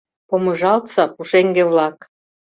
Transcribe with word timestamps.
Помыжалтса, 0.29 1.03
пушеҥге-влак! 1.13 1.97